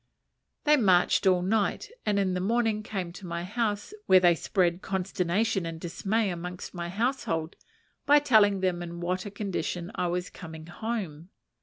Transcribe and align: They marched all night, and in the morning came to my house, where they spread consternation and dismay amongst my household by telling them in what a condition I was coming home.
They 0.63 0.77
marched 0.77 1.27
all 1.27 1.43
night, 1.43 1.91
and 2.07 2.17
in 2.17 2.33
the 2.33 2.39
morning 2.39 2.81
came 2.81 3.13
to 3.13 3.27
my 3.27 3.43
house, 3.43 3.93
where 4.07 4.19
they 4.19 4.33
spread 4.33 4.81
consternation 4.81 5.63
and 5.63 5.79
dismay 5.79 6.31
amongst 6.31 6.73
my 6.73 6.89
household 6.89 7.55
by 8.07 8.17
telling 8.17 8.61
them 8.61 8.81
in 8.81 8.99
what 8.99 9.27
a 9.27 9.29
condition 9.29 9.91
I 9.93 10.07
was 10.07 10.31
coming 10.31 10.65
home. 10.65 11.29